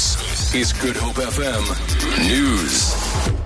[0.00, 3.36] This is Good Hope FM News.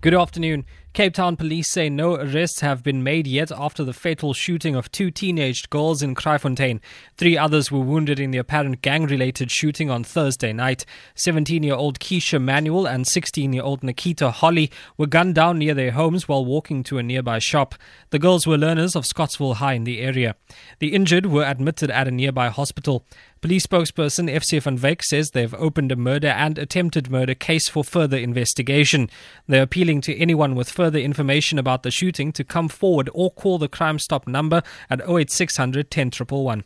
[0.00, 0.64] Good afternoon.
[0.94, 4.92] Cape Town police say no arrests have been made yet after the fatal shooting of
[4.92, 6.80] two teenaged girls in Kraaifontein.
[7.16, 10.84] Three others were wounded in the apparent gang related shooting on Thursday night.
[11.16, 15.74] 17 year old Keisha Manuel and 16 year old Nikita Holly were gunned down near
[15.74, 17.74] their homes while walking to a nearby shop.
[18.10, 20.36] The girls were learners of Scottsville High in the area.
[20.78, 23.04] The injured were admitted at a nearby hospital.
[23.44, 27.84] Police spokesperson FC van Wyk says they've opened a murder and attempted murder case for
[27.84, 29.10] further investigation.
[29.46, 33.58] They're appealing to anyone with further information about the shooting to come forward or call
[33.58, 36.64] the Crime Stop number at 08600 10111.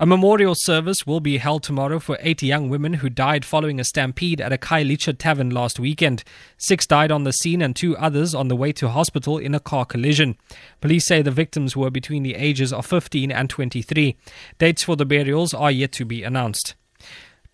[0.00, 3.84] A memorial service will be held tomorrow for eight young women who died following a
[3.84, 6.24] stampede at a Khayelitsha tavern last weekend.
[6.58, 9.60] Six died on the scene and two others on the way to hospital in a
[9.60, 10.36] car collision.
[10.80, 14.16] Police say the victims were between the ages of 15 and 23.
[14.58, 16.74] Dates for the burials are yet to be announced.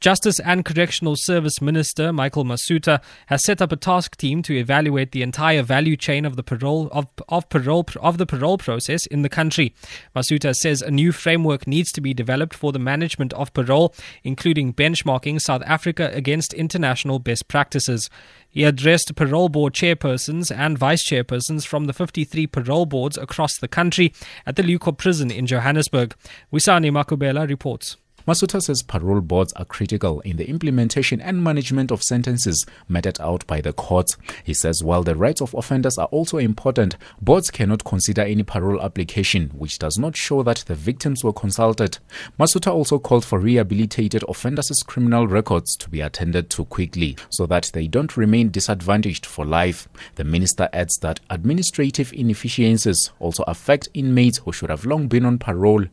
[0.00, 5.12] Justice and Correctional Service Minister Michael Masutha has set up a task team to evaluate
[5.12, 9.20] the entire value chain of the parole of, of parole of the parole process in
[9.20, 9.74] the country.
[10.16, 14.72] Masutha says a new framework needs to be developed for the management of parole, including
[14.72, 18.08] benchmarking South Africa against international best practices.
[18.48, 23.68] He addressed parole board chairpersons and vice chairpersons from the 53 parole boards across the
[23.68, 24.14] country
[24.46, 26.14] at the Leeuwkop prison in Johannesburg.
[26.50, 27.98] Wisani Makubela reports.
[28.26, 33.46] Masutha says parole boards are critical in the implementation and management of sentences meted out
[33.46, 34.16] by the courts.
[34.44, 38.82] He says while the rights of offenders are also important, boards cannot consider any parole
[38.82, 41.98] application which does not show that the victims were consulted.
[42.38, 47.70] Masutha also called for rehabilitated offenders' criminal records to be attended to quickly so that
[47.72, 49.88] they don't remain disadvantaged for life.
[50.16, 55.38] The minister adds that administrative inefficiencies also affect inmates who should have long been on
[55.38, 55.86] parole.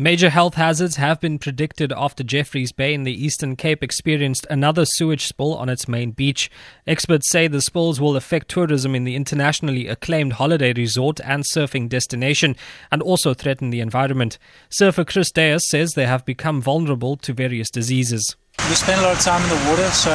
[0.00, 4.84] Major health hazards have been predicted after Jeffreys Bay in the Eastern Cape experienced another
[4.84, 6.48] sewage spill on its main beach.
[6.86, 11.88] Experts say the spills will affect tourism in the internationally acclaimed holiday resort and surfing
[11.88, 12.54] destination
[12.92, 14.38] and also threaten the environment.
[14.70, 18.36] Surfer Chris Deas says they have become vulnerable to various diseases.
[18.68, 20.12] We spend a lot of time in the water, so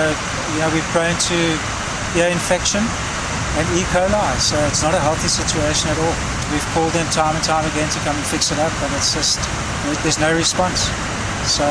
[0.55, 3.83] yeah, we're prone to ear infection and E.
[3.91, 6.32] coli, so it's not a healthy situation at all.
[6.53, 9.11] We've called them time and time again to come and fix it up, but it's
[9.11, 9.39] just
[10.03, 10.81] there's no response.
[11.49, 11.65] So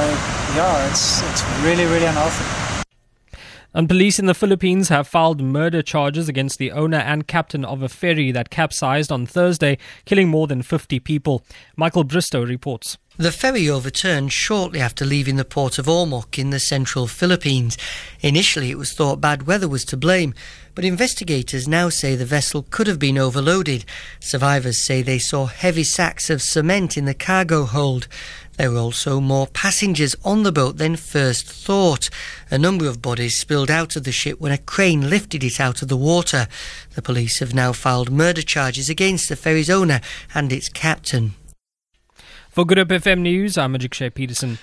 [0.57, 2.63] yeah, it's it's really really unhealthy.
[3.75, 7.81] And police in the Philippines have filed murder charges against the owner and captain of
[7.81, 11.45] a ferry that capsized on Thursday, killing more than 50 people.
[11.77, 12.99] Michael Bristow reports.
[13.19, 17.77] The ferry overturned shortly after leaving the port of Ormoc in the central Philippines.
[18.23, 20.33] Initially, it was thought bad weather was to blame,
[20.75, 23.85] but investigators now say the vessel could have been overloaded.
[24.19, 28.09] Survivors say they saw heavy sacks of cement in the cargo hold.
[28.57, 32.09] There were also more passengers on the boat than first thought.
[32.51, 35.83] A number of bodies spilled out of the ship when a crane lifted it out
[35.83, 36.49] of the water.
[36.95, 40.01] The police have now filed murder charges against the ferry's owner
[40.35, 41.35] and its captain.
[42.53, 44.59] For Good Hope FM News, I'm Ajik Peterson.